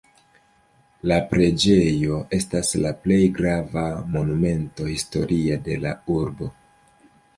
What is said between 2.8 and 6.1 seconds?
la plej grava Monumento historia de la